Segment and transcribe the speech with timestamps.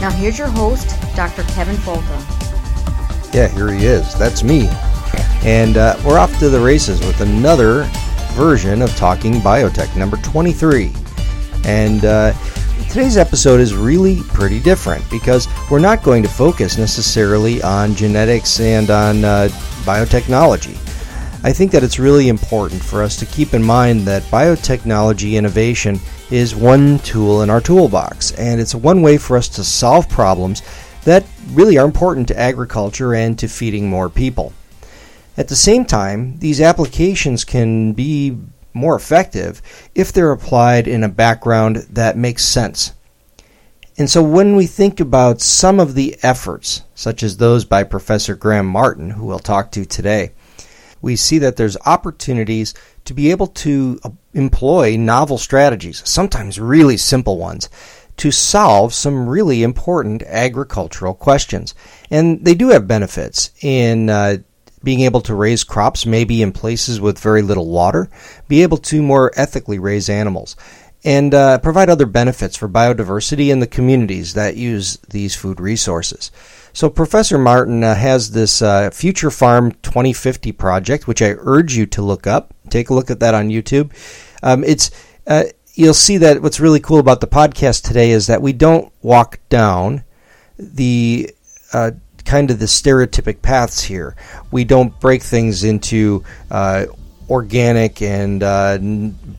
[0.00, 1.42] Now, here's your host, Dr.
[1.54, 3.34] Kevin Folta.
[3.34, 4.16] Yeah, here he is.
[4.16, 4.68] That's me.
[5.42, 7.82] And uh, we're off to the races with another
[8.32, 10.92] version of Talking Biotech, number 23.
[11.64, 12.32] And uh,
[12.88, 18.60] today's episode is really pretty different because we're not going to focus necessarily on genetics
[18.60, 19.48] and on uh,
[19.82, 20.87] biotechnology.
[21.44, 26.00] I think that it's really important for us to keep in mind that biotechnology innovation
[26.30, 30.62] is one tool in our toolbox, and it's one way for us to solve problems
[31.04, 34.52] that really are important to agriculture and to feeding more people.
[35.36, 38.36] At the same time, these applications can be
[38.74, 39.62] more effective
[39.94, 42.92] if they're applied in a background that makes sense.
[43.96, 48.34] And so when we think about some of the efforts, such as those by Professor
[48.34, 50.32] Graham Martin, who we'll talk to today,
[51.00, 56.96] we see that there's opportunities to be able to uh, employ novel strategies, sometimes really
[56.96, 57.68] simple ones,
[58.16, 61.74] to solve some really important agricultural questions.
[62.10, 64.38] And they do have benefits in uh,
[64.82, 68.08] being able to raise crops maybe in places with very little water,
[68.48, 70.56] be able to more ethically raise animals,
[71.04, 76.30] and uh, provide other benefits for biodiversity in the communities that use these food resources.
[76.72, 81.86] So, Professor Martin uh, has this uh, Future Farm 2050 project, which I urge you
[81.86, 82.54] to look up.
[82.68, 83.92] Take a look at that on YouTube.
[84.42, 84.90] Um, it's
[85.26, 85.44] uh,
[85.74, 89.38] you'll see that what's really cool about the podcast today is that we don't walk
[89.48, 90.04] down
[90.58, 91.30] the
[91.72, 91.92] uh,
[92.24, 94.14] kind of the stereotypic paths here.
[94.50, 96.86] We don't break things into uh,
[97.28, 98.78] organic and uh,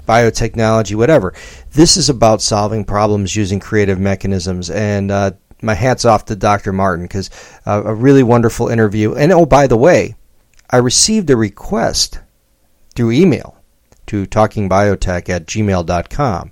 [0.07, 1.33] biotechnology, whatever.
[1.72, 6.72] This is about solving problems using creative mechanisms and uh, my hats off to Dr.
[6.72, 7.29] Martin because
[7.66, 9.13] uh, a really wonderful interview.
[9.16, 10.16] And oh, by the way,
[10.69, 12.19] I received a request
[12.95, 13.57] through email
[14.07, 16.51] to talkingbiotech at gmail.com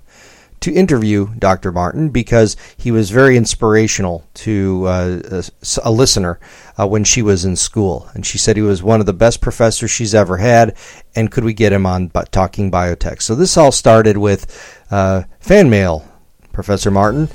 [0.60, 1.72] to interview Dr.
[1.72, 5.44] Martin because he was very inspirational to uh, a,
[5.84, 6.40] a, listener
[6.78, 8.08] uh, when she was in school.
[8.14, 10.76] And she said he was one of the best professors she's ever had,
[11.14, 13.22] and could we get him on Talking Biotech?
[13.22, 16.06] So this all started with uh, fan mail,
[16.52, 17.28] Professor Martin.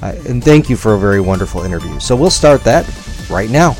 [0.00, 1.98] And thank you for a very wonderful interview.
[1.98, 2.88] So we'll start that
[3.28, 3.76] right now.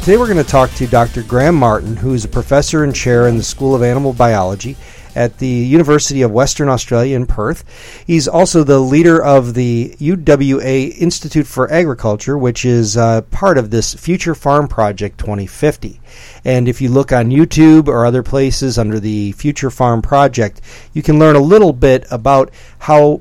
[0.00, 1.22] Today we're going to talk to Dr.
[1.22, 4.76] Graham Martin, who is a professor and chair in the School of Animal Biology
[5.14, 7.64] at the University of Western Australia in Perth.
[8.06, 13.70] He's also the leader of the UWA Institute for Agriculture, which is uh, part of
[13.70, 16.00] this Future Farm Project 2050.
[16.44, 20.60] And if you look on YouTube or other places under the Future Farm Project,
[20.92, 23.20] you can learn a little bit about how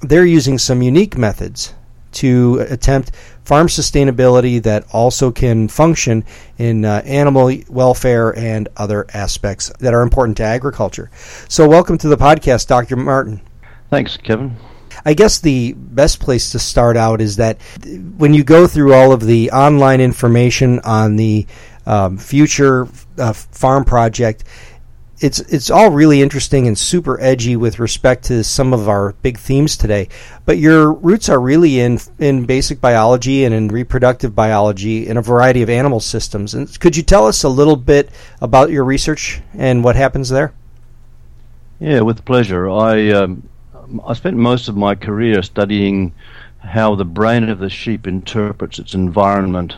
[0.00, 1.74] they're using some unique methods
[2.18, 3.12] to attempt
[3.44, 6.24] farm sustainability that also can function
[6.58, 11.10] in uh, animal welfare and other aspects that are important to agriculture.
[11.48, 12.96] So, welcome to the podcast, Dr.
[12.96, 13.40] Martin.
[13.90, 14.56] Thanks, Kevin.
[15.04, 17.60] I guess the best place to start out is that
[18.16, 21.46] when you go through all of the online information on the
[21.86, 24.44] um, future uh, farm project,
[25.20, 29.38] it's it's all really interesting and super edgy with respect to some of our big
[29.38, 30.08] themes today.
[30.44, 35.22] But your roots are really in in basic biology and in reproductive biology in a
[35.22, 36.54] variety of animal systems.
[36.54, 38.10] And could you tell us a little bit
[38.40, 40.52] about your research and what happens there?
[41.80, 42.68] Yeah, with pleasure.
[42.70, 43.48] I um,
[44.06, 46.12] I spent most of my career studying
[46.58, 49.76] how the brain of the sheep interprets its environment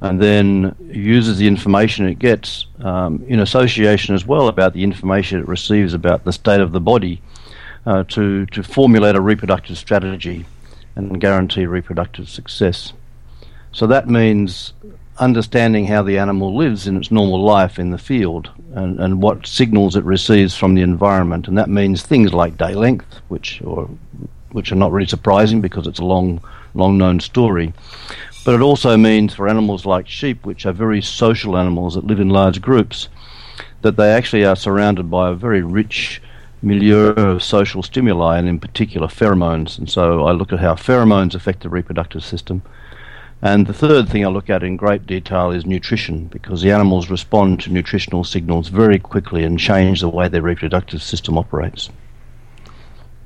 [0.00, 5.40] and then uses the information it gets um, in association as well about the information
[5.40, 7.20] it receives about the state of the body
[7.86, 10.46] uh, to, to formulate a reproductive strategy
[10.96, 12.92] and guarantee reproductive success.
[13.72, 14.72] So that means
[15.18, 19.46] understanding how the animal lives in its normal life in the field and, and what
[19.46, 21.46] signals it receives from the environment.
[21.46, 23.88] And that means things like day length, which, or,
[24.52, 26.40] which are not really surprising because it's a long,
[26.74, 27.74] long known story.
[28.42, 32.20] But it also means for animals like sheep, which are very social animals that live
[32.20, 33.08] in large groups,
[33.82, 36.22] that they actually are surrounded by a very rich
[36.62, 39.78] milieu of social stimuli, and in particular pheromones.
[39.78, 42.62] And so I look at how pheromones affect the reproductive system.
[43.42, 47.08] And the third thing I look at in great detail is nutrition, because the animals
[47.08, 51.88] respond to nutritional signals very quickly and change the way their reproductive system operates.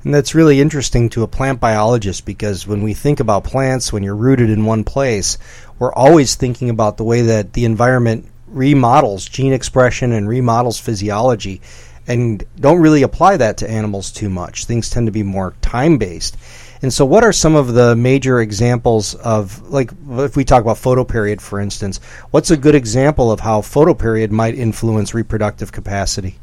[0.05, 4.03] And that's really interesting to a plant biologist because when we think about plants, when
[4.03, 5.39] you're rooted in one place,
[5.79, 11.59] we're always thinking about the way that the environment remodels gene expression and remodels physiology
[12.05, 14.65] and don't really apply that to animals too much.
[14.65, 16.37] Things tend to be more time based.
[16.83, 20.77] And so, what are some of the major examples of, like, if we talk about
[20.77, 21.99] photoperiod, for instance,
[22.29, 26.35] what's a good example of how photoperiod might influence reproductive capacity?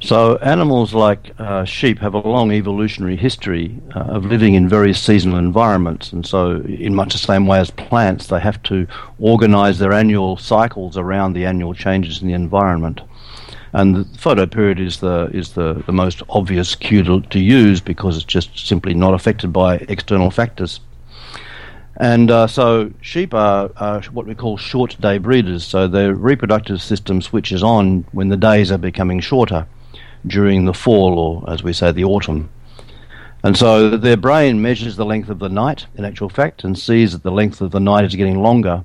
[0.00, 4.94] So, animals like uh, sheep have a long evolutionary history uh, of living in very
[4.94, 8.86] seasonal environments, and so, in much the same way as plants, they have to
[9.18, 13.00] organize their annual cycles around the annual changes in the environment.
[13.72, 18.16] And the photoperiod is the is the, the most obvious cue to, to use because
[18.16, 20.78] it's just simply not affected by external factors.
[21.96, 25.64] And uh, so sheep are, are, what we call short day breeders.
[25.64, 29.66] So their reproductive system switches on when the days are becoming shorter
[30.26, 32.50] during the fall, or as we say, the autumn.
[33.42, 37.12] And so their brain measures the length of the night, in actual fact, and sees
[37.12, 38.84] that the length of the night is getting longer,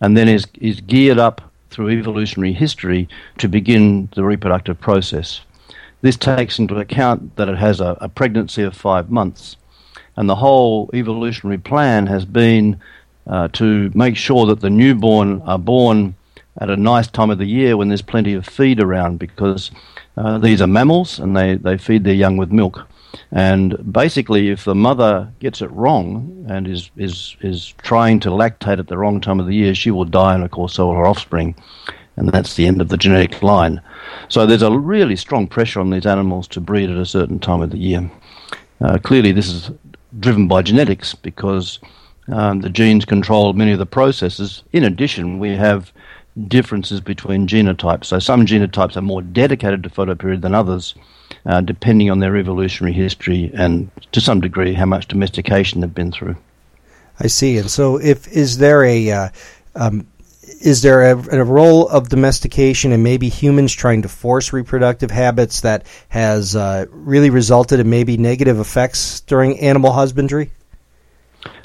[0.00, 3.08] and then is, is geared up through evolutionary history
[3.38, 5.40] to begin the reproductive process.
[6.00, 9.56] This takes into account that it has a, a pregnancy of five months,
[10.16, 12.80] and the whole evolutionary plan has been
[13.26, 16.14] uh, to make sure that the newborn are born
[16.58, 19.70] at a nice time of the year when there's plenty of feed around because
[20.16, 22.86] uh, these are mammals and they, they feed their young with milk.
[23.30, 28.78] And basically, if the mother gets it wrong and is, is, is trying to lactate
[28.78, 30.94] at the wrong time of the year, she will die, and of course, so will
[30.94, 31.54] her offspring.
[32.16, 33.80] And that's the end of the genetic line.
[34.28, 37.60] So there's a really strong pressure on these animals to breed at a certain time
[37.60, 38.08] of the year.
[38.80, 39.70] Uh, clearly, this is
[40.20, 41.80] driven by genetics because
[42.28, 44.62] um, the genes control many of the processes.
[44.72, 45.92] In addition, we have
[46.48, 48.06] differences between genotypes.
[48.06, 50.94] So some genotypes are more dedicated to photoperiod than others
[51.46, 56.12] uh, depending on their evolutionary history and to some degree how much domestication they've been
[56.12, 56.36] through.
[57.20, 57.58] I see.
[57.58, 59.28] And so, if is there a uh,
[59.76, 60.06] um,
[60.60, 65.60] is there a, a, role of domestication and maybe humans trying to force reproductive habits
[65.60, 70.50] that has uh, really resulted in maybe negative effects during animal husbandry?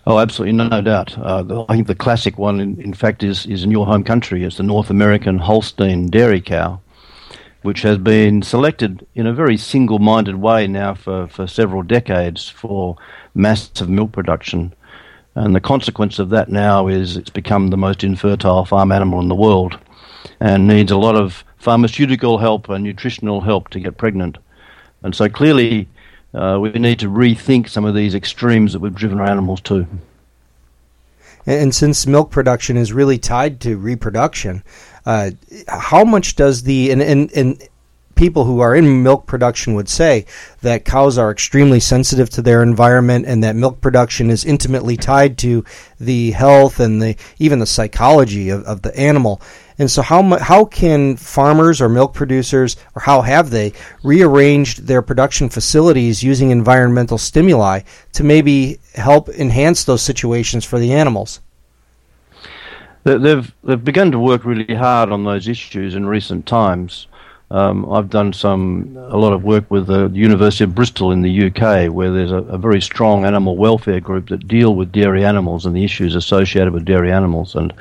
[0.09, 1.15] Oh, absolutely, no, no doubt.
[1.19, 4.03] Uh, the, I think the classic one, in, in, fact, is, is in your home
[4.03, 4.43] country.
[4.43, 6.81] It's the North American Holstein dairy cow,
[7.61, 12.49] which has been selected in a very single minded way now for, for several decades
[12.49, 12.97] for
[13.35, 14.73] massive milk production.
[15.35, 19.27] And the consequence of that now is it's become the most infertile farm animal in
[19.27, 19.77] the world
[20.39, 24.39] and needs a lot of pharmaceutical help and nutritional help to get pregnant.
[25.03, 25.87] And so clearly,
[26.33, 29.87] uh, we need to rethink some of these extremes that we've driven our animals to.
[31.45, 34.63] And since milk production is really tied to reproduction,
[35.05, 35.31] uh,
[35.67, 37.69] how much does the and, and and
[38.19, 40.25] people who are in milk production would say
[40.61, 45.37] that cows are extremely sensitive to their environment and that milk production is intimately tied
[45.37, 45.63] to
[46.01, 49.41] the health and the even the psychology of, of the animal.
[49.79, 53.71] And so how how can farmers or milk producers or how have they
[54.03, 57.81] rearranged their production facilities using environmental stimuli
[58.13, 61.39] to maybe help enhance those situations for the animals?
[63.05, 67.07] They've they've begun to work really hard on those issues in recent times.
[67.51, 71.47] Um, I've done some a lot of work with the University of Bristol in the
[71.47, 75.65] UK, where there's a, a, very strong animal welfare group that deal with dairy animals
[75.65, 77.73] and the issues associated with dairy animals, and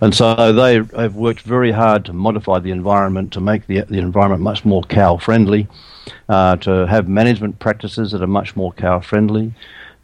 [0.00, 3.98] and so they have worked very hard to modify the environment to make the the
[3.98, 5.68] environment much more cow friendly,
[6.28, 9.54] uh, to have management practices that are much more cow friendly.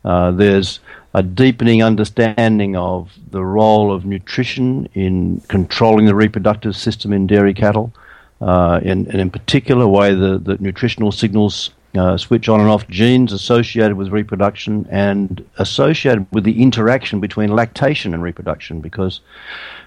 [0.05, 0.79] Uh, there's
[1.15, 7.53] a deepening understanding of the role of nutrition in controlling the reproductive system in dairy
[7.53, 7.93] cattle,
[8.41, 12.87] uh, and, and, in particular, way the, the nutritional signals uh, switch on and off
[12.89, 19.21] genes associated with reproduction and associated with the interaction between lactation and reproduction because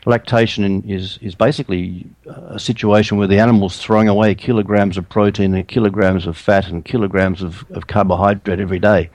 [0.06, 5.68] lactation is, is basically a situation where the animal's throwing away kilograms of protein and
[5.68, 9.10] kilograms of fat and kilograms of, of carbohydrate every day.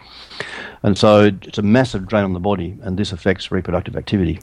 [0.83, 4.41] And so it's a massive drain on the body, and this affects reproductive activity.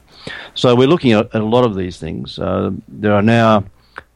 [0.54, 2.38] So we're looking at, at a lot of these things.
[2.38, 3.64] Uh, there are now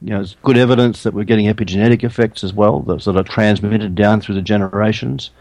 [0.01, 3.95] you know, good evidence that we're getting epigenetic effects as well that sort of transmitted
[3.95, 5.31] down through the generations.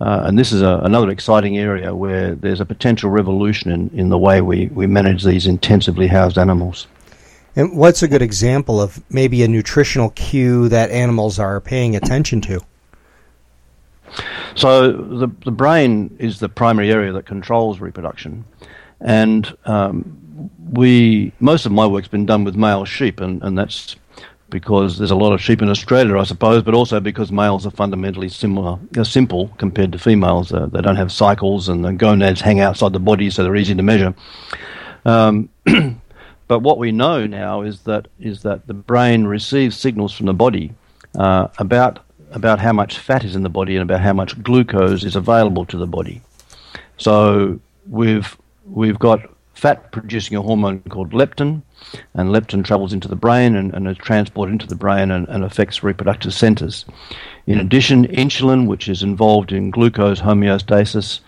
[0.00, 4.08] Uh, and this is a, another exciting area where there's a potential revolution in, in
[4.08, 6.86] the way we, we manage these intensively housed animals.
[7.56, 12.40] And what's a good example of maybe a nutritional cue that animals are paying attention
[12.42, 12.60] to?
[14.54, 18.44] So the the brain is the primary area that controls reproduction,
[19.00, 23.96] and um, we most of my work's been done with male sheep, and, and that's
[24.50, 27.70] because there's a lot of sheep in Australia, I suppose, but also because males are
[27.70, 30.52] fundamentally similar, uh, simple compared to females.
[30.52, 33.74] Uh, they don't have cycles, and the gonads hang outside the body, so they're easy
[33.74, 34.14] to measure.
[35.04, 35.48] Um,
[36.48, 40.34] but what we know now is that is that the brain receives signals from the
[40.34, 40.72] body
[41.18, 45.04] uh, about about how much fat is in the body and about how much glucose
[45.04, 46.20] is available to the body.
[46.96, 48.36] So we've
[48.66, 51.62] we've got fat producing a hormone called leptin,
[52.14, 55.44] and leptin travels into the brain and, and is transported into the brain and, and
[55.44, 56.84] affects reproductive centers.
[57.46, 61.20] In addition, insulin, which is involved in glucose homeostasis,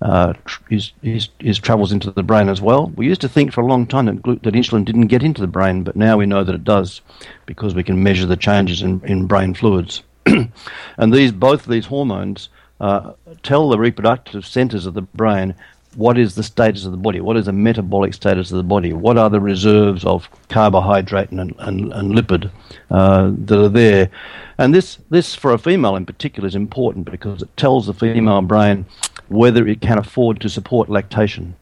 [0.00, 0.32] uh,
[0.70, 2.92] is, is, is, travels into the brain as well.
[2.96, 5.40] We used to think for a long time that, glu- that insulin didn't get into
[5.40, 7.00] the brain, but now we know that it does
[7.46, 10.02] because we can measure the changes in, in brain fluids.
[10.26, 12.48] and these both these hormones
[12.80, 13.12] uh,
[13.42, 15.54] tell the reproductive centers of the brain
[15.96, 18.92] what is the status of the body, what is the metabolic status of the body,
[18.92, 22.50] what are the reserves of carbohydrate and, and, and lipid
[22.90, 24.10] uh, that are there.
[24.58, 28.42] And this, this, for a female in particular, is important because it tells the female
[28.42, 28.86] brain
[29.28, 31.56] whether it can afford to support lactation.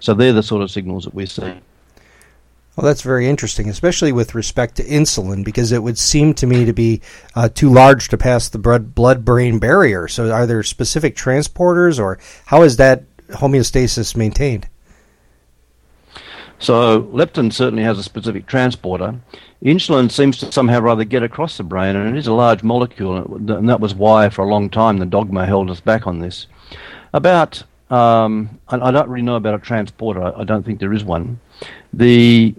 [0.00, 1.54] So they're the sort of signals that we see.
[2.76, 6.64] Well, that's very interesting, especially with respect to insulin, because it would seem to me
[6.64, 7.02] to be
[7.36, 10.08] uh, too large to pass the blood brain barrier.
[10.08, 14.68] So, are there specific transporters, or how is that homeostasis maintained?
[16.58, 19.16] So, leptin certainly has a specific transporter.
[19.62, 23.36] Insulin seems to somehow rather get across the brain, and it is a large molecule,
[23.36, 26.46] and that was why, for a long time, the dogma held us back on this.
[27.12, 31.40] About, um, I don't really know about a transporter, I don't think there is one.
[31.92, 32.54] The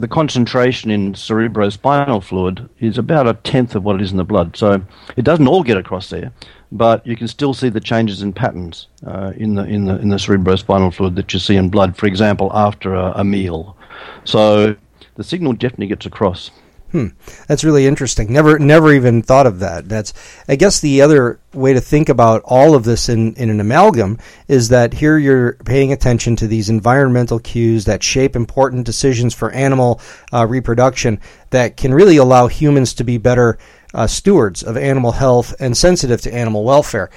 [0.00, 4.24] the concentration in cerebrospinal fluid is about a tenth of what it is in the
[4.24, 4.56] blood.
[4.56, 4.82] So
[5.16, 6.32] it doesn't all get across there,
[6.72, 10.08] but you can still see the changes in patterns uh, in the in the in
[10.08, 11.96] the cerebrospinal fluid that you see in blood.
[11.96, 13.76] For example, after a, a meal.
[14.24, 14.74] So
[15.16, 16.50] the signal definitely gets across.
[16.92, 17.08] Hmm.
[17.46, 18.32] That's really interesting.
[18.32, 19.88] Never, never even thought of that.
[19.88, 20.12] That's,
[20.48, 24.18] I guess, the other way to think about all of this in, in an amalgam
[24.48, 29.52] is that here you're paying attention to these environmental cues that shape important decisions for
[29.52, 30.00] animal
[30.32, 31.20] uh, reproduction
[31.50, 33.56] that can really allow humans to be better
[33.94, 37.08] uh, stewards of animal health and sensitive to animal welfare.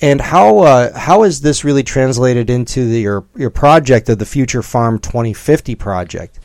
[0.00, 4.26] And how uh, how is this really translated into the, your your project of the
[4.26, 6.38] Future Farm 2050 project?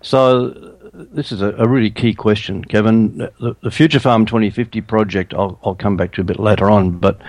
[0.00, 3.18] So this is a, a, really key question, Kevin.
[3.18, 6.98] The, the, Future Farm 2050 project, I'll, I'll come back to a bit later on,
[6.98, 7.20] but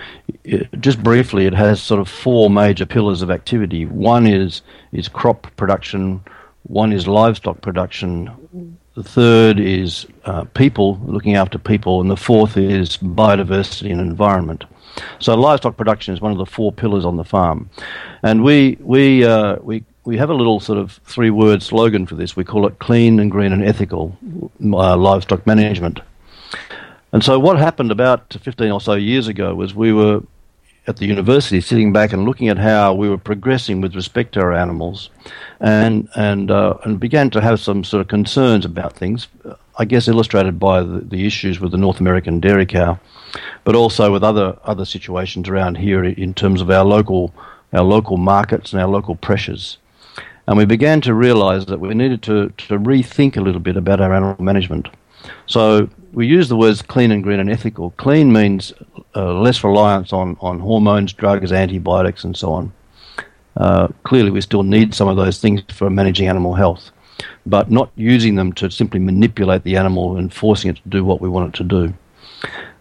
[0.44, 3.86] it, just briefly, it has sort of four major pillars of activity.
[3.86, 4.62] One is
[4.92, 6.20] is crop production,
[6.64, 12.56] one is livestock production, the third is uh, people looking after people, and the fourth
[12.56, 14.64] is biodiversity and environment.
[15.20, 17.70] So livestock production is one of the four pillars on the farm,
[18.22, 22.16] and we we uh, we we have a little sort of three word slogan for
[22.16, 22.34] this.
[22.34, 24.18] We call it clean and green and ethical
[24.60, 26.00] uh, livestock management.
[27.12, 30.22] And so, what happened about 15 or so years ago was we were
[30.88, 34.40] at the university sitting back and looking at how we were progressing with respect to
[34.40, 35.10] our animals
[35.60, 39.28] and, and, uh, and began to have some sort of concerns about things,
[39.78, 42.98] I guess illustrated by the, the issues with the North American dairy cow,
[43.62, 47.32] but also with other, other situations around here in terms of our local,
[47.72, 49.78] our local markets and our local pressures.
[50.50, 54.00] And we began to realize that we needed to, to rethink a little bit about
[54.00, 54.88] our animal management.
[55.46, 57.90] So we use the words clean and green and ethical.
[57.98, 58.72] Clean means
[59.14, 62.72] uh, less reliance on, on hormones, drugs, antibiotics, and so on.
[63.56, 66.90] Uh, clearly, we still need some of those things for managing animal health,
[67.46, 71.20] but not using them to simply manipulate the animal and forcing it to do what
[71.20, 71.94] we want it to do.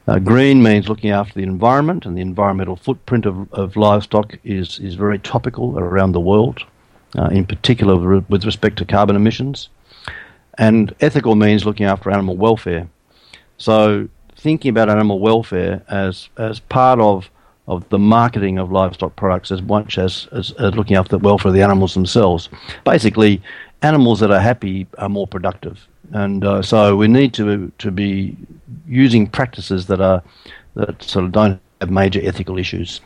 [0.07, 4.79] Uh, green means looking after the environment, and the environmental footprint of, of livestock is,
[4.79, 6.65] is very topical around the world
[7.17, 9.69] uh, in particular with respect to carbon emissions.
[10.57, 12.87] And ethical means looking after animal welfare.
[13.57, 17.29] So thinking about animal welfare as as part of
[17.67, 21.49] of the marketing of livestock products as much as, as, as looking after the welfare
[21.49, 22.49] of the animals themselves.
[22.83, 23.39] Basically,
[23.83, 28.35] animals that are happy are more productive, and uh, so we need to to be
[28.87, 30.23] using practices that are
[30.75, 33.01] that sort of don't have major ethical issues.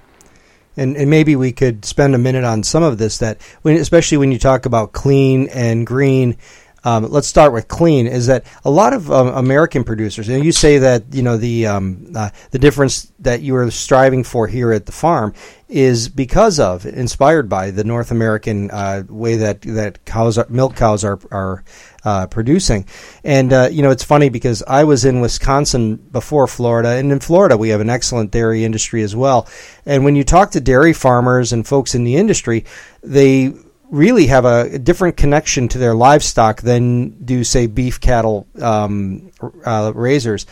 [0.76, 4.18] And, and maybe we could spend a minute on some of this that when, especially
[4.18, 6.38] when you talk about clean and green
[6.86, 8.08] um, let's start with clean.
[8.08, 10.28] Is that a lot of um, American producers?
[10.28, 14.24] And you say that you know the um, uh, the difference that you are striving
[14.24, 15.34] for here at the farm
[15.70, 20.76] is because of inspired by the North American uh, way that that cows are, milk
[20.76, 21.64] cows are are
[22.04, 22.86] uh, producing.
[23.24, 27.20] And uh, you know it's funny because I was in Wisconsin before Florida, and in
[27.20, 29.48] Florida we have an excellent dairy industry as well.
[29.86, 32.66] And when you talk to dairy farmers and folks in the industry,
[33.02, 33.54] they
[33.94, 39.32] really have a, different connection to their livestock than do, say, beef cattle um,
[39.64, 40.48] uh, raisers.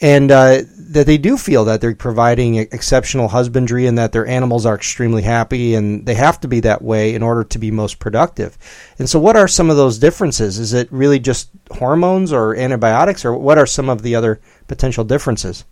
[0.00, 4.66] And uh, that they do feel that they're providing exceptional husbandry and that their animals
[4.66, 7.98] are extremely happy and they have to be that way in order to be most
[7.98, 8.58] productive.
[8.98, 10.58] And so, what are some of those differences?
[10.58, 15.04] Is it really just hormones or antibiotics, or what are some of the other potential
[15.04, 15.64] differences?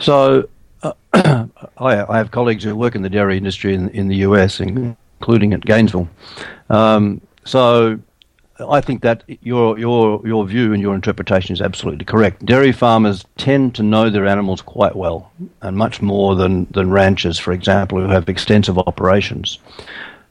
[0.00, 0.48] So,
[0.82, 0.92] uh,
[1.78, 5.60] I, have colleagues who work in the dairy industry in, in the US, including at
[5.60, 6.08] Gainesville.
[6.68, 8.00] Um, so
[8.60, 12.44] I think that your your your view and your interpretation is absolutely correct.
[12.46, 17.38] Dairy farmers tend to know their animals quite well, and much more than than ranchers,
[17.38, 19.58] for example, who have extensive operations.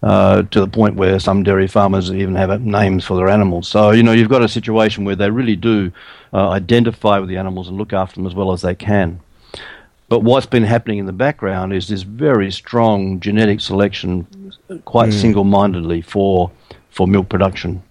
[0.01, 3.70] Uh, to the point where some dairy farmers even have names for their animals.
[3.70, 5.94] So you know you've got a situation where they really do
[6.34, 9.22] uh, identify with the animals and look after them as well as they can.
[10.10, 14.27] But what's been happening in the background is this very strong genetic selection,
[14.84, 15.22] quite mm.
[15.22, 16.51] single-mindedly for
[16.89, 17.82] for milk production,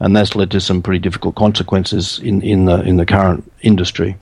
[0.00, 4.16] and that's led to some pretty difficult consequences in, in the in the current industry.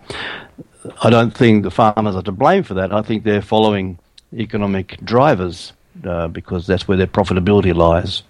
[1.02, 2.92] I don't think the farmers are to blame for that.
[2.92, 3.98] I think they're following
[4.32, 5.72] economic drivers
[6.04, 8.22] uh, because that's where their profitability lies.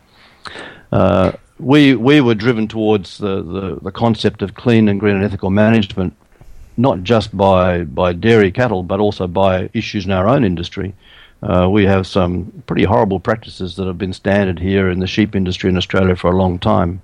[0.91, 5.25] Uh, we we were driven towards the, the, the concept of clean and green and
[5.25, 6.15] ethical management
[6.77, 10.95] not just by, by dairy cattle, but also by issues in our own industry.
[11.43, 15.35] Uh, we have some pretty horrible practices that have been standard here in the sheep
[15.35, 17.01] industry in Australia for a long time.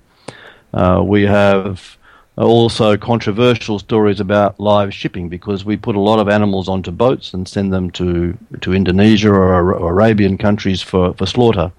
[0.73, 1.97] Uh, we have
[2.37, 7.33] also controversial stories about live shipping because we put a lot of animals onto boats
[7.33, 11.71] and send them to, to Indonesia or, or Arabian countries for, for slaughter.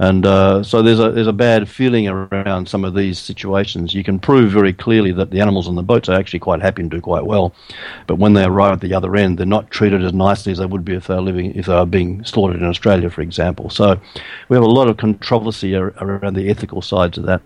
[0.00, 3.92] And uh, so there's a there's a bad feeling around some of these situations.
[3.92, 6.80] You can prove very clearly that the animals on the boats are actually quite happy
[6.80, 7.52] and do quite well,
[8.06, 10.64] but when they arrive at the other end, they're not treated as nicely as they
[10.64, 13.68] would be if they were living if they were being slaughtered in Australia, for example.
[13.68, 14.00] So
[14.48, 17.42] we have a lot of controversy around the ethical sides of that.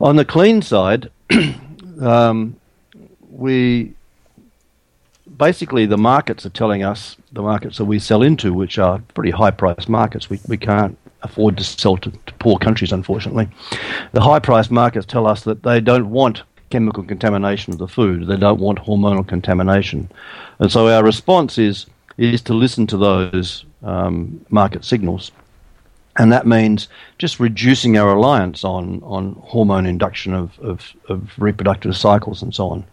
[0.00, 1.10] On the clean side,
[2.00, 2.56] um,
[3.30, 3.92] we
[5.36, 9.30] basically the markets are telling us the markets that we sell into, which are pretty
[9.30, 10.30] high priced markets.
[10.30, 13.48] We we can't afford to sell to, to poor countries, unfortunately.
[14.12, 18.26] The high priced markets tell us that they don't want chemical contamination of the food,
[18.26, 20.10] they don't want hormonal contamination.
[20.58, 21.86] And so our response is,
[22.18, 25.32] is to listen to those um, market signals.
[26.18, 31.96] And that means just reducing our reliance on, on hormone induction of, of, of reproductive
[31.96, 32.84] cycles and so on.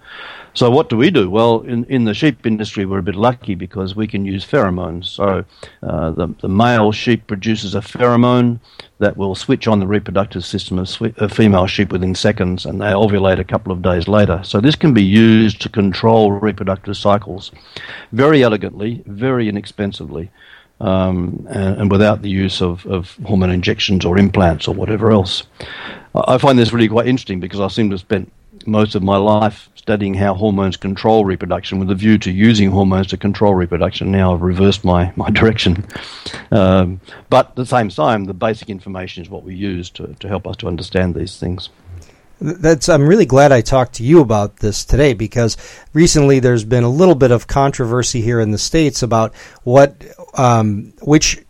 [0.53, 1.29] So what do we do?
[1.29, 5.05] Well, in, in the sheep industry, we're a bit lucky because we can use pheromones.
[5.07, 5.43] So
[5.83, 8.59] uh, the, the male sheep produces a pheromone
[8.99, 12.85] that will switch on the reproductive system of a female sheep within seconds, and they
[12.85, 14.39] ovulate a couple of days later.
[14.43, 17.51] So this can be used to control reproductive cycles
[18.13, 20.31] very elegantly, very inexpensively.
[20.81, 25.43] Um, and, and, without the use of, of hormone injections or implants or whatever else.
[26.13, 28.29] I find this really quite interesting because I seem to have spent
[28.65, 33.07] most of my life studying how hormones control reproduction with a view to using hormones
[33.07, 34.11] to control reproduction.
[34.11, 35.85] Now I've reversed my, my direction.
[36.51, 40.27] Um, but at the same time, the basic information is what we use to, to
[40.27, 41.69] help us to understand these things.
[42.41, 42.89] That's.
[42.89, 45.57] I'm really glad I talked to you about this today because
[45.93, 50.93] recently there's been a little bit of controversy here in the states about what, um,
[51.01, 51.43] which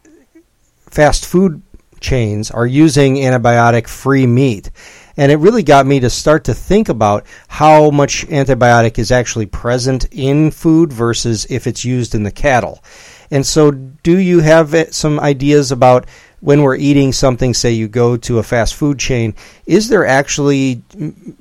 [0.90, 1.62] fast food
[2.00, 4.70] chains are using antibiotic-free meat,
[5.18, 9.48] and it really got me to start to think about how much antibiotic is actually
[9.48, 12.84] present in food versus if it's used in the cattle.
[13.32, 16.06] And so, do you have some ideas about
[16.46, 19.34] when we're eating something, say you go to a fast food chain,
[19.66, 20.84] is there actually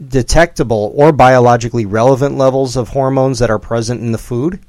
[0.09, 4.61] detectable or biologically relevant levels of hormones that are present in the food?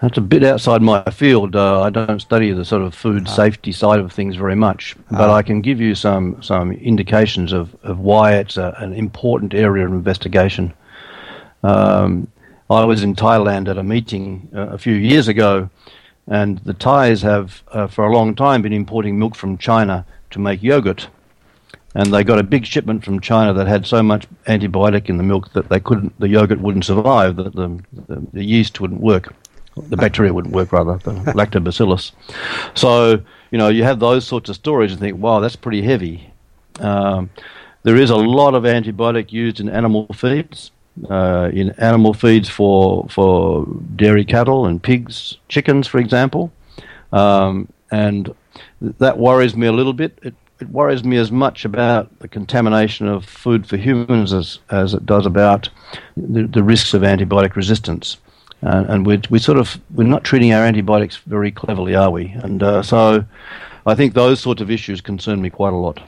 [0.00, 1.56] That's a bit outside my field.
[1.56, 3.30] Uh, I don't study the sort of food ah.
[3.30, 5.34] safety side of things very much, but ah.
[5.34, 9.86] I can give you some some indications of, of why it's a, an important area
[9.86, 10.72] of investigation.
[11.64, 12.28] Um,
[12.70, 15.68] I was in Thailand at a meeting uh, a few years ago,
[16.26, 20.38] and the Thais have, uh, for a long time, been importing milk from China to
[20.38, 21.08] make yogurt.
[21.94, 25.22] And they got a big shipment from China that had so much antibiotic in the
[25.22, 27.68] milk that they couldn't, the yogurt wouldn't survive, that the,
[28.08, 29.34] the, the yeast wouldn't work,
[29.76, 32.12] the bacteria wouldn't work rather, the lactobacillus.
[32.74, 36.32] So you know you have those sorts of stories and think, wow, that's pretty heavy.
[36.80, 37.30] Um,
[37.82, 40.70] there is a lot of antibiotic used in animal feeds
[41.08, 46.52] uh, in animal feeds for for dairy cattle and pigs, chickens, for example,
[47.12, 48.34] um, and
[48.80, 50.18] that worries me a little bit.
[50.22, 54.94] It, it worries me as much about the contamination of food for humans as as
[54.94, 55.68] it does about
[56.16, 58.18] the, the risks of antibiotic resistance.
[58.64, 62.26] And we we sort of we're not treating our antibiotics very cleverly, are we?
[62.44, 63.24] And uh, so,
[63.86, 66.00] I think those sorts of issues concern me quite a lot.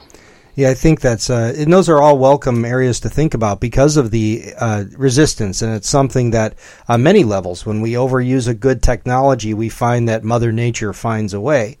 [0.55, 3.97] Yeah, I think that's uh, and those are all welcome areas to think about because
[3.97, 6.55] of the uh, resistance, and it's something that
[6.87, 11.33] on many levels, when we overuse a good technology, we find that Mother Nature finds
[11.33, 11.77] a way,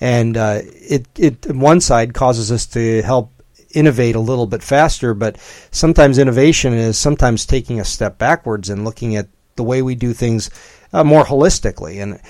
[0.00, 3.32] and uh, it it one side causes us to help
[3.74, 5.36] innovate a little bit faster, but
[5.72, 10.12] sometimes innovation is sometimes taking a step backwards and looking at the way we do
[10.12, 10.48] things
[10.92, 12.20] uh, more holistically, and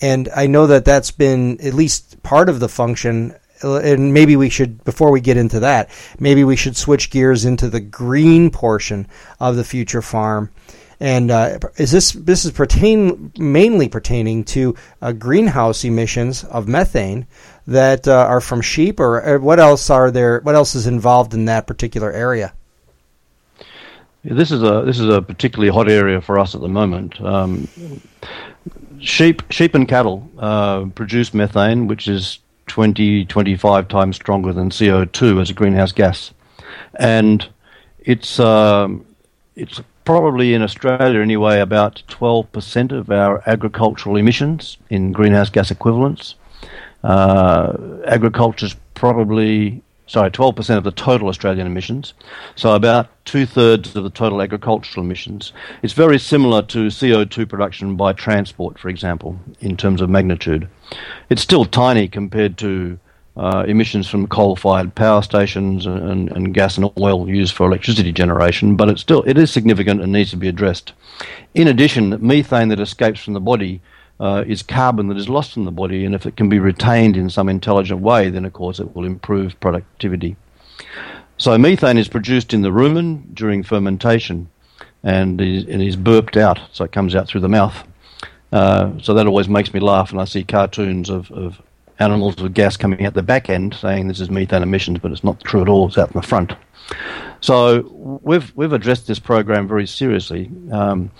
[0.00, 4.48] and I know that that's been at least part of the function and maybe we
[4.48, 9.06] should before we get into that maybe we should switch gears into the green portion
[9.40, 10.50] of the future farm.
[11.00, 17.26] And uh, is this this is pertain mainly pertaining to uh, greenhouse emissions of methane
[17.66, 21.34] that uh, are from sheep or, or, what else are there what else is involved
[21.34, 22.52] in that particular area?
[24.22, 27.20] This is a this is a particularly hot area for us at the moment.
[27.20, 27.66] Um,
[29.00, 35.40] sheep sheep and cattle uh, produce methane which is 20, 25 times stronger than CO2
[35.40, 36.32] as a greenhouse gas.
[36.94, 37.46] And
[38.00, 39.04] it's, um,
[39.56, 46.34] it's probably in Australia anyway about 12% of our agricultural emissions in greenhouse gas equivalents.
[47.04, 52.14] Uh, agriculture's probably sorry, 12% of the total Australian emissions,
[52.54, 55.52] so about two thirds of the total agricultural emissions.
[55.82, 60.68] It's very similar to CO2 production by transport, for example, in terms of magnitude.
[61.30, 62.98] It's still tiny compared to
[63.36, 68.12] uh, emissions from coal-fired power stations and, and, and, gas and oil used for electricity
[68.12, 70.92] generation, but it's still it is significant and needs to be addressed.
[71.54, 73.80] In addition, methane that escapes from the body
[74.22, 77.16] uh, is carbon that is lost in the body, and if it can be retained
[77.16, 80.36] in some intelligent way, then of course it will improve productivity.
[81.38, 84.48] So methane is produced in the rumen during fermentation,
[85.02, 87.82] and is, and is burped out, so it comes out through the mouth.
[88.52, 91.60] Uh, so that always makes me laugh, and I see cartoons of, of
[91.98, 95.24] animals with gas coming out the back end, saying this is methane emissions, but it's
[95.24, 95.88] not true at all.
[95.88, 96.52] It's out in the front.
[97.40, 97.90] So
[98.22, 100.48] we've we've addressed this program very seriously.
[100.70, 101.10] Um,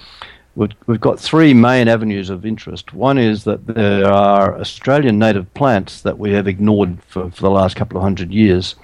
[0.54, 2.92] We've, got three main avenues of interest.
[2.92, 7.50] One is that there are Australian native plants that we have ignored for, for the
[7.50, 8.74] last couple of hundred years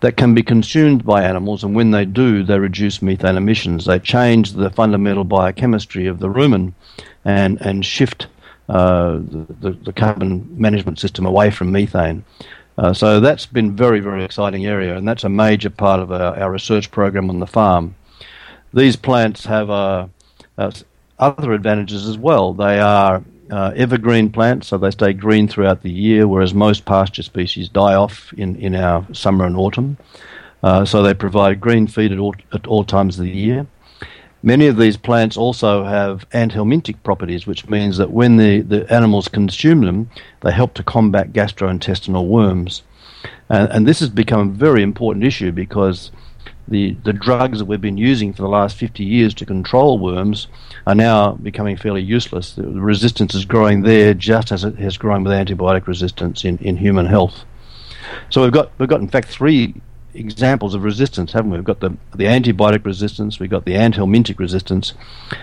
[0.00, 3.84] that can be consumed by animals, and when they do, they reduce methane emissions.
[3.84, 6.72] They change the fundamental biochemistry of the rumen
[7.26, 8.26] and, and shift
[8.68, 9.18] uh,
[9.60, 12.24] the, the, carbon management system away from methane.
[12.78, 16.38] Uh, so that's been very, very exciting area, and that's a major part of our,
[16.38, 17.94] our research program on the farm.
[18.72, 20.08] These plants have a,
[20.56, 20.72] a
[21.22, 22.52] other advantages as well.
[22.52, 27.22] They are uh, evergreen plants, so they stay green throughout the year, whereas most pasture
[27.22, 29.98] species die off in, in our summer and autumn.
[30.62, 33.66] Uh, so they provide green feed at all, at all times of the year.
[34.42, 39.28] Many of these plants also have anthelmintic properties, which means that when the, the animals
[39.28, 42.82] consume them, they help to combat gastrointestinal worms.
[43.48, 46.10] And, and this has become a very important issue because
[46.68, 50.46] the, the drugs that we've been using for the last 50 years to control worms
[50.86, 52.52] are now becoming fairly useless.
[52.52, 56.76] The resistance is growing there just as it has grown with antibiotic resistance in, in
[56.76, 57.44] human health.
[58.30, 59.74] So we've got, we've got, in fact, three
[60.14, 61.56] examples of resistance, haven't we?
[61.56, 64.92] We've got the, the antibiotic resistance, we've got the anthelmintic resistance,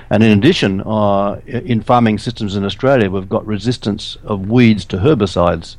[0.10, 4.98] and in addition, uh, in farming systems in Australia, we've got resistance of weeds to
[4.98, 5.76] herbicides.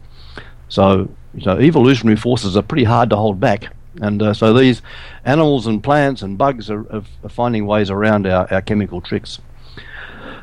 [0.68, 1.09] So,
[1.40, 4.82] so evolutionary forces are pretty hard to hold back and uh, so these
[5.24, 9.40] animals and plants and bugs are, are, finding ways around our, our chemical tricks.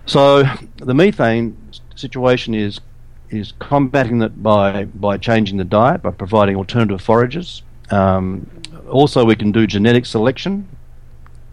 [0.05, 0.43] So
[0.77, 1.57] the methane
[1.95, 2.79] situation is
[3.29, 7.63] is combating that by by changing the diet, by providing alternative forages.
[7.89, 8.49] Um,
[8.89, 10.67] also, we can do genetic selection.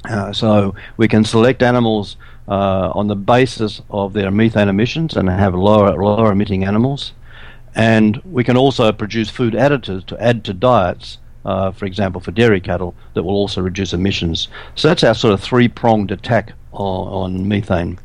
[0.09, 5.31] Uh, so we can select animals uh, on the basis of their methane emissions and
[5.31, 7.13] have lower lower emitting animals.
[7.75, 12.31] And we can also produce food additives to add to diets uh, for example, for
[12.31, 14.49] dairy cattle, that will also reduce emissions.
[14.75, 17.99] So that's our sort of three pronged attack on, on methane.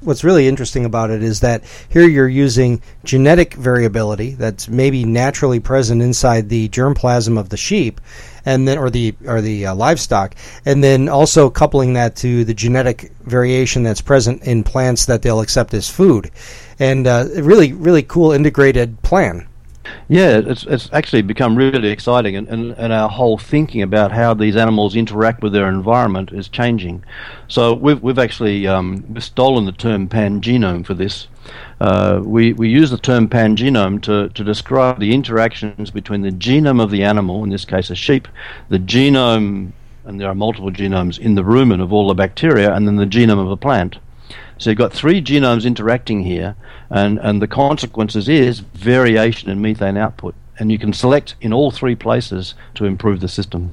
[0.00, 5.58] What's really interesting about it is that here you're using genetic variability that's maybe naturally
[5.58, 8.00] present inside the germplasm of the sheep
[8.46, 12.54] and then or the or the uh, livestock and then also coupling that to the
[12.54, 16.30] genetic variation that's present in plants that they'll accept as food.
[16.78, 19.47] And uh, really really cool integrated plan
[20.08, 24.34] yeah, it's it's actually become really exciting, and, and, and our whole thinking about how
[24.34, 27.04] these animals interact with their environment is changing.
[27.46, 31.28] So we've we've actually um, stolen the term pangenome for this.
[31.80, 36.82] Uh, we we use the term pangenome to to describe the interactions between the genome
[36.82, 38.28] of the animal, in this case a sheep,
[38.68, 39.72] the genome,
[40.04, 43.06] and there are multiple genomes in the rumen of all the bacteria, and then the
[43.06, 43.98] genome of a plant.
[44.58, 46.56] So you've got three genomes interacting here,
[46.90, 50.34] and, and the consequences is variation in methane output.
[50.58, 53.72] And you can select in all three places to improve the system.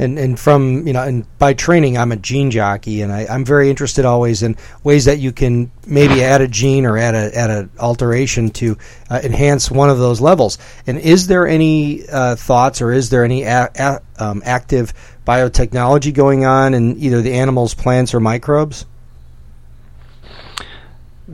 [0.00, 3.44] And, and from you know and by training I'm a gene jockey and I, I'm
[3.44, 7.36] very interested always in ways that you can maybe add a gene or add a
[7.36, 8.78] add an alteration to
[9.10, 10.56] uh, enhance one of those levels.
[10.86, 14.94] And is there any uh, thoughts or is there any a, a, um, active
[15.26, 18.86] biotechnology going on in either the animals, plants, or microbes?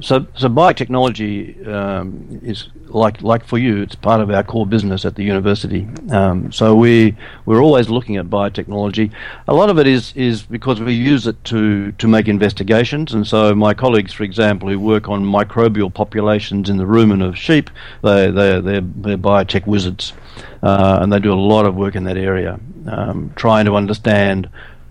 [0.01, 5.05] So, so biotechnology um, is like like for you, it's part of our core business
[5.05, 5.87] at the university.
[6.11, 9.13] Um, so we we're always looking at biotechnology.
[9.47, 13.15] A lot of it is is because we use it to to make investigations.
[13.15, 17.39] And so my colleagues, for example, who work on microbial populations in the rumen of
[17.39, 17.71] sheep,
[18.03, 20.13] they they they're, they're biotech wizards,
[20.63, 24.49] uh, and they do a lot of work in that area, um, trying to understand.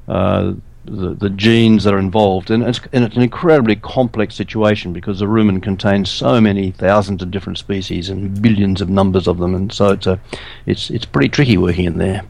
[0.07, 0.53] Uh,
[0.85, 2.51] the, the genes that are involved.
[2.51, 7.21] And it's, and it's an incredibly complex situation because the rumen contains so many thousands
[7.21, 9.55] of different species and billions of numbers of them.
[9.55, 10.19] And so it's, a,
[10.65, 12.23] it's, it's pretty tricky working in there.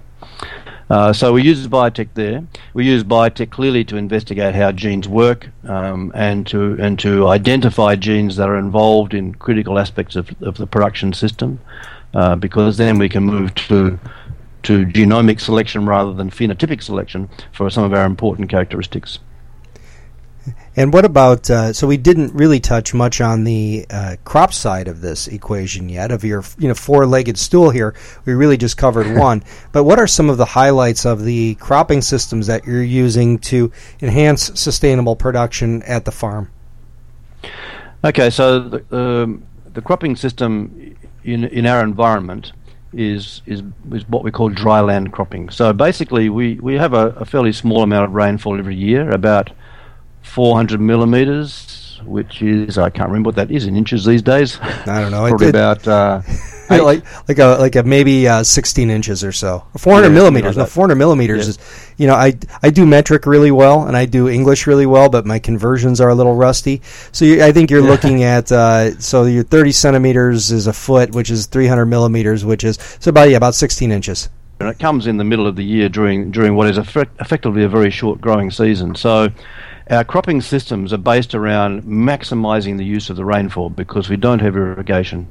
[0.89, 2.43] Uh, so we use biotech there.
[2.73, 7.95] We use biotech clearly to investigate how genes work um, and to and to identify
[7.95, 11.59] genes that are involved in critical aspects of, of the production system,
[12.13, 13.97] uh, because then we can move to
[14.63, 19.19] to genomic selection rather than phenotypic selection for some of our important characteristics.
[20.75, 21.49] And what about?
[21.49, 25.87] Uh, so we didn't really touch much on the uh, crop side of this equation
[25.87, 26.11] yet.
[26.11, 27.93] Of your you know four-legged stool here,
[28.25, 29.43] we really just covered one.
[29.71, 33.71] But what are some of the highlights of the cropping systems that you're using to
[34.01, 36.51] enhance sustainable production at the farm?
[38.03, 42.51] Okay, so the, um, the cropping system in in our environment
[42.93, 45.49] is is is what we call dry land cropping.
[45.49, 49.51] So basically, we we have a, a fairly small amount of rainfall every year, about
[50.21, 54.59] 400 millimeters, which is I can't remember what that is in inches these days.
[54.61, 55.27] I don't know.
[55.27, 55.87] Probably it, about.
[55.87, 56.21] Uh,
[56.81, 60.57] like like a like a maybe uh, 16 inches or so, 400 yeah, millimeters.
[60.57, 61.49] No, 400 millimeters yeah.
[61.49, 65.09] is, you know, I I do metric really well and I do English really well,
[65.09, 66.81] but my conversions are a little rusty.
[67.11, 71.11] So you, I think you're looking at uh, so your 30 centimeters is a foot,
[71.11, 74.29] which is 300 millimeters, which is so about yeah about 16 inches.
[74.59, 77.63] And it comes in the middle of the year during during what is effect- effectively
[77.63, 78.95] a very short growing season.
[78.95, 79.29] So.
[79.89, 84.39] Our cropping systems are based around maximizing the use of the rainfall because we don't
[84.39, 85.27] have irrigation.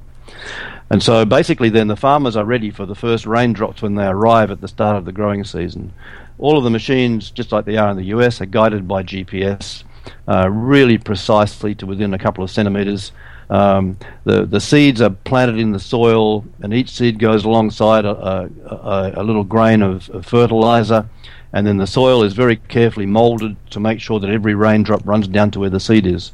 [0.92, 4.50] And so basically, then the farmers are ready for the first raindrops when they arrive
[4.50, 5.90] at the start of the growing season.
[6.38, 9.84] All of the machines, just like they are in the US, are guided by GPS
[10.28, 13.10] uh, really precisely to within a couple of centimetres.
[13.48, 18.50] Um, the the seeds are planted in the soil, and each seed goes alongside a,
[18.66, 21.08] a, a little grain of, of fertilizer,
[21.54, 25.26] and then the soil is very carefully moulded to make sure that every raindrop runs
[25.26, 26.32] down to where the seed is.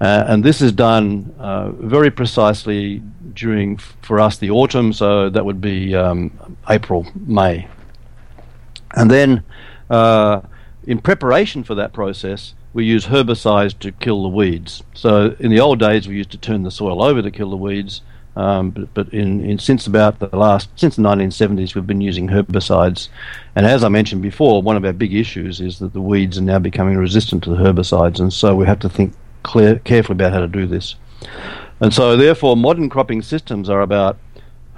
[0.00, 3.02] Uh, and this is done uh, very precisely
[3.34, 7.68] during, for us, the autumn, so that would be um, April, May.
[8.96, 9.44] And then,
[9.90, 10.40] uh,
[10.86, 14.82] in preparation for that process, we use herbicides to kill the weeds.
[14.94, 17.56] So, in the old days, we used to turn the soil over to kill the
[17.56, 18.00] weeds.
[18.36, 22.28] Um, but, but in, in, since about the last since the 1970s, we've been using
[22.28, 23.08] herbicides,
[23.56, 26.42] and as I mentioned before, one of our big issues is that the weeds are
[26.42, 30.32] now becoming resistant to the herbicides, and so we have to think clear, carefully about
[30.32, 30.96] how to do this.
[31.80, 34.18] And so, therefore, modern cropping systems are about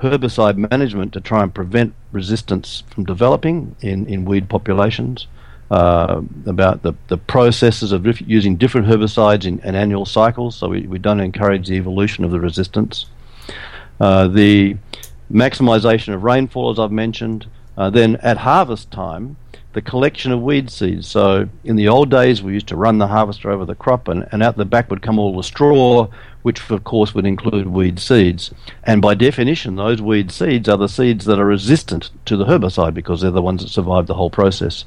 [0.01, 5.27] herbicide management to try and prevent resistance from developing in, in weed populations,
[5.70, 10.83] uh, about the, the processes of using different herbicides in, in, annual cycles, so we,
[10.83, 13.07] we don't encourage the evolution of the resistance.
[14.01, 14.77] Uh, the
[15.33, 17.46] maximization of rainfall, as I've mentioned.
[17.77, 19.37] Uh, then at harvest time,
[19.73, 21.09] the collection of weed seeds.
[21.09, 24.29] So in the old days, we used to run the harvester over the crop, and,
[24.33, 26.09] and out the back would come all the straw,
[26.43, 28.53] which of course would include weed seeds.
[28.85, 32.95] And by definition, those weed seeds are the seeds that are resistant to the herbicide
[32.95, 34.85] because they're the ones that survive the whole process.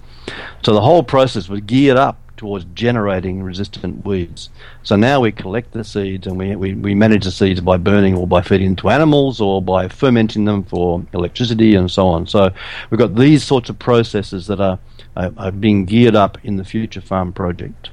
[0.63, 4.50] So the whole process was geared up towards generating resistant weeds.
[4.84, 8.15] So now we collect the seeds and we, we, we manage the seeds by burning
[8.15, 12.28] or by feeding to animals or by fermenting them for electricity and so on.
[12.28, 12.52] So
[12.89, 14.80] we've got these sorts of processes that are,
[15.15, 17.89] are, are being geared up in the Future Farm project.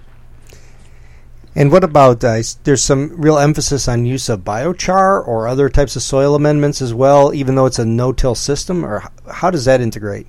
[1.54, 5.96] And what about uh, there's some real emphasis on use of biochar or other types
[5.96, 9.82] of soil amendments as well, even though it's a no-till system, or how does that
[9.82, 10.26] integrate?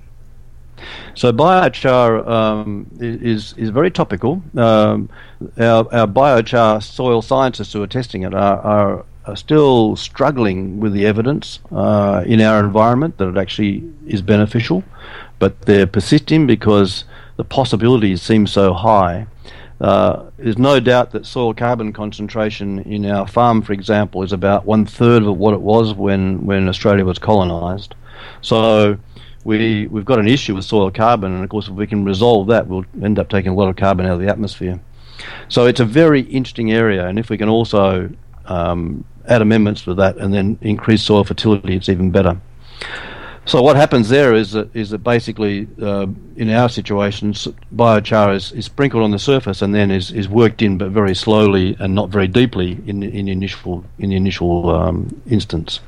[1.14, 4.42] So biochar um, is is very topical.
[4.56, 5.08] Um,
[5.58, 10.92] our, our, biochar soil scientists who are testing it are, are, are still struggling with
[10.92, 14.82] the evidence uh, in our environment that it actually is beneficial,
[15.38, 17.04] but they're persisting because
[17.36, 19.26] the possibilities seem so high.
[19.80, 24.64] Uh, there's no doubt that soil carbon concentration in our farm, for example, is about
[24.64, 27.94] one third of what it was when, when Australia was colonised.
[28.40, 28.98] So
[29.44, 32.48] we we've got an issue with soil carbon, and of course, if we can resolve
[32.48, 34.80] that, we'll end up taking a lot of carbon out of the atmosphere.
[35.48, 38.10] So it's a very interesting area, and if we can also
[38.46, 42.40] um, add amendments to that and then increase soil fertility, it's even better.
[43.46, 48.52] So what happens there is that is that basically uh, in our situations biochar is,
[48.52, 51.94] is sprinkled on the surface and then is, is worked in but very slowly and
[51.94, 55.80] not very deeply in in initial in the initial um, instance.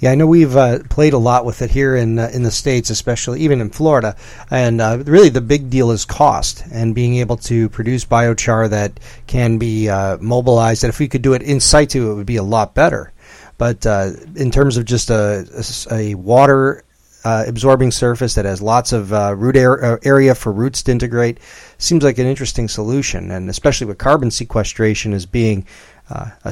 [0.00, 2.52] Yeah, I know we've uh, played a lot with it here in uh, in the
[2.52, 4.14] states, especially even in Florida.
[4.48, 9.00] And uh, really, the big deal is cost and being able to produce biochar that
[9.26, 10.84] can be uh, mobilized.
[10.84, 13.12] And if we could do it in situ, it would be a lot better.
[13.56, 15.44] But uh, in terms of just a,
[15.90, 16.84] a, a water
[17.24, 21.40] uh, absorbing surface that has lots of root er- area for roots to integrate,
[21.78, 23.32] seems like an interesting solution.
[23.32, 25.66] And especially with carbon sequestration as being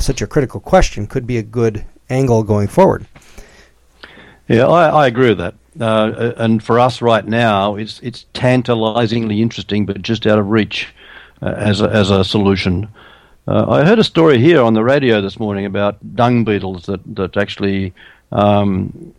[0.00, 3.06] such a critical question, could be a good angle going forward.
[4.48, 5.54] Yeah, I, I agree with that.
[5.80, 10.94] Uh, and for us right now, it's it's tantalizingly interesting, but just out of reach
[11.42, 12.88] uh, as a, as a solution.
[13.48, 17.00] Uh, I heard a story here on the radio this morning about dung beetles that
[17.16, 17.92] that actually
[18.32, 19.14] um,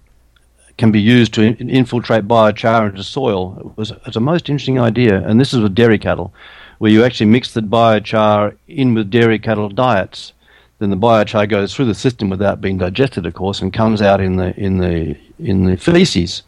[0.77, 3.57] can be used to in- infiltrate biochar into soil.
[3.59, 6.33] It was it's a most interesting idea, and this is with dairy cattle,
[6.79, 10.33] where you actually mix the biochar in with dairy cattle diets.
[10.79, 14.21] Then the biochar goes through the system without being digested, of course, and comes out
[14.21, 16.43] in the in the in the feces,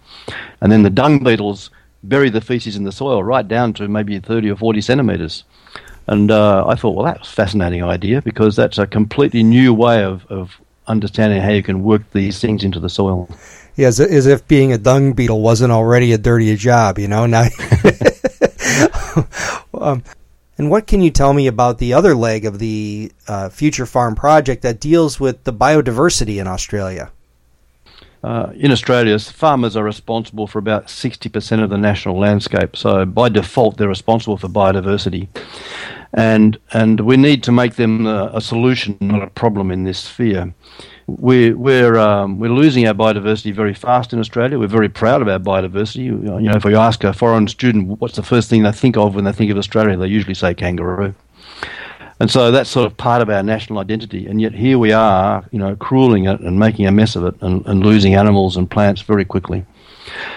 [0.62, 1.70] and then the dung beetles
[2.04, 5.44] bury the feces in the soil right down to maybe 30 or 40 centimeters.
[6.08, 10.04] And uh, I thought, well, that's a fascinating idea because that's a completely new way
[10.04, 13.30] of, of understanding how you can work these things into the soil.
[13.76, 17.26] Yeah, as, as if being a dung beetle wasn't already a dirty job, you know.
[17.26, 17.48] Now,
[19.74, 20.04] um,
[20.60, 24.14] and what can you tell me about the other leg of the uh, Future Farm
[24.14, 27.12] project that deals with the biodiversity in Australia?
[28.22, 32.76] Uh, in Australia, farmers are responsible for about 60% of the national landscape.
[32.76, 35.30] So by default, they're responsible for biodiversity
[36.14, 40.00] and and we need to make them a, a solution, not a problem in this
[40.00, 40.54] sphere.
[41.18, 44.60] We're we're um, we're losing our biodiversity very fast in Australia.
[44.60, 46.06] We're very proud of our biodiversity.
[46.06, 49.16] You know, if we ask a foreign student what's the first thing they think of
[49.16, 51.16] when they think of Australia, they usually say kangaroo.
[52.20, 54.28] And so that's sort of part of our national identity.
[54.28, 57.36] And yet here we are, you know, crueling it and making a mess of it
[57.42, 59.66] and, and losing animals and plants very quickly.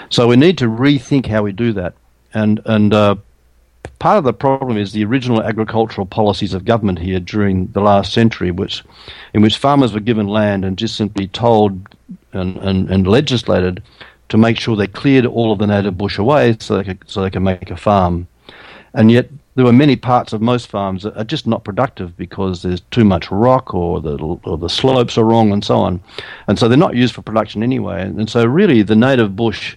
[0.08, 1.94] So we need to rethink how we do that.
[2.34, 3.16] And and uh,
[4.02, 8.12] part of the problem is the original agricultural policies of government here during the last
[8.12, 8.82] century, which,
[9.32, 11.86] in which farmers were given land and just simply told
[12.32, 13.80] and, and, and legislated
[14.28, 17.22] to make sure they cleared all of the native bush away so they could, so
[17.22, 18.26] they could make a farm.
[18.92, 22.62] And yet there were many parts of most farms that are just not productive because
[22.62, 26.00] there's too much rock or the, or the slopes are wrong and so on.
[26.48, 28.02] And so they're not used for production anyway.
[28.02, 29.76] And, and so really the native bush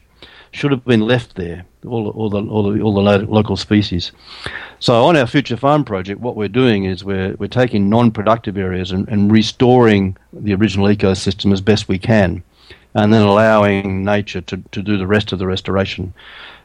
[0.49, 4.11] should have been left there, all, all the, all the, all the local species.
[4.79, 8.91] So on our Future Farm project, what we're doing is we're, we're taking non-productive areas
[8.91, 12.43] and, and restoring the original ecosystem as best we can,
[12.93, 16.13] and then allowing nature to, to do the rest of the restoration.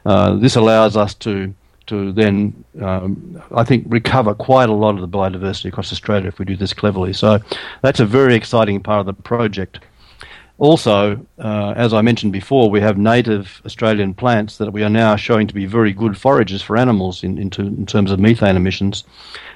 [0.05, 1.53] Uh, this allows us to
[1.87, 6.39] to then, um, I think, recover quite a lot of the biodiversity across Australia if
[6.39, 7.11] we do this cleverly.
[7.11, 7.39] So
[7.81, 9.79] that's a very exciting part of the project.
[10.61, 15.15] Also, uh, as I mentioned before, we have native Australian plants that we are now
[15.15, 18.55] showing to be very good forages for animals in, in, to, in terms of methane
[18.55, 19.03] emissions.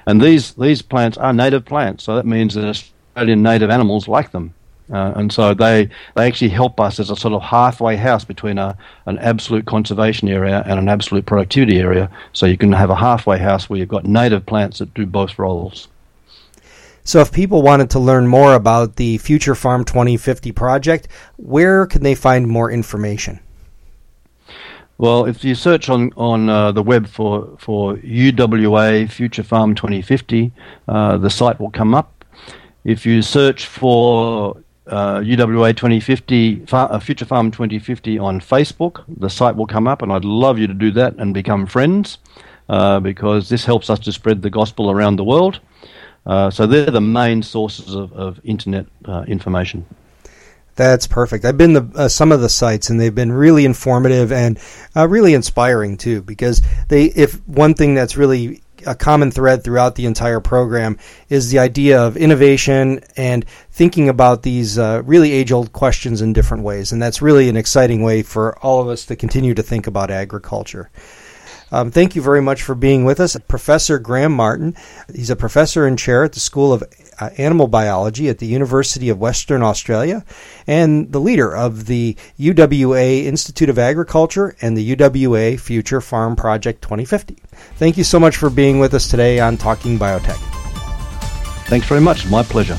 [0.06, 4.32] And these, these plants are native plants, so that means that Australian native animals like
[4.32, 4.52] them.
[4.92, 8.58] Uh, and so they, they actually help us as a sort of halfway house between
[8.58, 8.76] a,
[9.06, 12.10] an absolute conservation area and an absolute productivity area.
[12.32, 15.38] So you can have a halfway house where you've got native plants that do both
[15.38, 15.86] roles.
[17.06, 22.02] So, if people wanted to learn more about the Future Farm 2050 project, where can
[22.02, 23.38] they find more information?
[24.98, 30.50] Well, if you search on on uh, the web for for UWA Future Farm 2050,
[30.88, 32.24] uh, the site will come up.
[32.82, 34.56] If you search for
[34.88, 40.02] uh, UWA 2050 Far- uh, Future Farm 2050 on Facebook, the site will come up,
[40.02, 42.18] and I'd love you to do that and become friends
[42.68, 45.60] uh, because this helps us to spread the gospel around the world.
[46.26, 48.86] Uh, so they're the main sources of, of internet
[49.28, 49.86] information.
[50.76, 51.46] That's perfect.
[51.46, 54.58] I've been to uh, some of the sites and they've been really informative and
[54.94, 56.20] uh, really inspiring too.
[56.20, 60.98] Because they, if one thing that's really a common thread throughout the entire program
[61.30, 66.62] is the idea of innovation and thinking about these uh, really age-old questions in different
[66.62, 69.86] ways, and that's really an exciting way for all of us to continue to think
[69.86, 70.90] about agriculture.
[71.72, 73.36] Um, thank you very much for being with us.
[73.48, 74.76] Professor Graham Martin.
[75.12, 76.84] He's a professor and chair at the School of
[77.18, 80.24] uh, Animal Biology at the University of Western Australia
[80.66, 86.82] and the leader of the UWA Institute of Agriculture and the UWA Future Farm Project
[86.82, 87.36] 2050.
[87.76, 90.38] Thank you so much for being with us today on Talking Biotech.
[91.66, 92.28] Thanks very much.
[92.30, 92.78] My pleasure.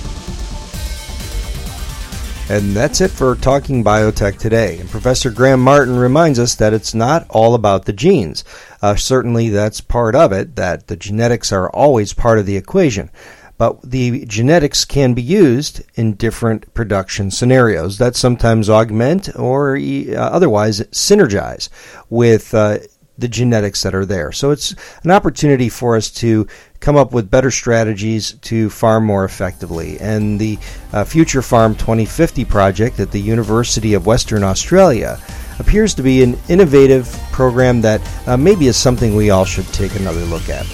[2.50, 4.80] And that's it for Talking Biotech today.
[4.80, 8.46] And Professor Graham Martin reminds us that it's not all about the genes.
[8.82, 13.12] Uh, certainly, that's part of it, that the genetics are always part of the equation.
[13.58, 20.14] But the genetics can be used in different production scenarios that sometimes augment or uh,
[20.16, 21.68] otherwise synergize
[22.10, 22.78] with uh,
[23.18, 24.32] the genetics that are there.
[24.32, 24.74] So it's
[25.04, 26.48] an opportunity for us to
[26.80, 30.00] come up with better strategies to farm more effectively.
[30.00, 30.58] And the
[30.94, 35.20] uh, Future Farm 2050 project at the University of Western Australia
[35.60, 39.96] appears to be an innovative program that uh, maybe is something we all should take
[39.96, 40.66] another look at.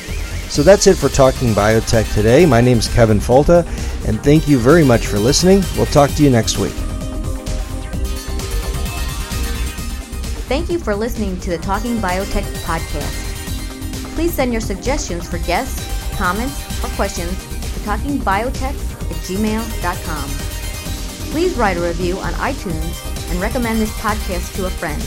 [0.49, 2.45] So that's it for Talking Biotech today.
[2.45, 3.65] My name is Kevin Folta,
[4.07, 5.63] and thank you very much for listening.
[5.75, 6.73] We'll talk to you next week.
[10.45, 13.33] Thank you for listening to the Talking Biotech podcast.
[14.13, 17.31] Please send your suggestions for guests, comments, or questions
[17.73, 20.29] to talkingbiotech at gmail.com.
[21.31, 25.01] Please write a review on iTunes and recommend this podcast to a friend.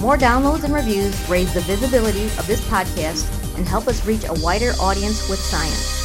[0.00, 3.28] More downloads and reviews raise the visibility of this podcast
[3.58, 5.98] and help us reach a wider audience with science.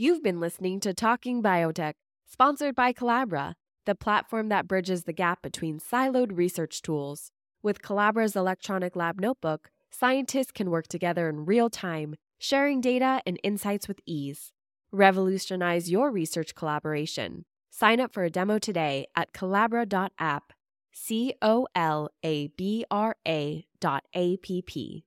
[0.00, 3.54] You've been listening to Talking Biotech, sponsored by Colabra,
[3.88, 7.32] the platform that bridges the gap between siloed research tools.
[7.62, 13.40] With Colabra's electronic lab notebook, scientists can work together in real time, sharing data and
[13.42, 14.52] insights with ease.
[14.92, 17.46] Revolutionize your research collaboration.
[17.70, 20.52] Sign up for a demo today at colabra.app.
[20.92, 25.04] C O L A B R A dot A P P.